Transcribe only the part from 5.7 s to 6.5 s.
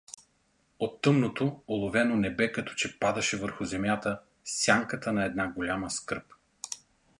скръб.